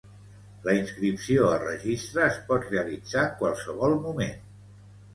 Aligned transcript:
La 0.67 0.73
inscripció 0.77 1.51
al 1.51 1.61
Registre 1.65 2.25
es 2.31 2.41
pot 2.49 2.67
realitzar 2.73 3.29
en 3.29 3.39
qualsevol 3.45 3.99
moment. 4.11 4.39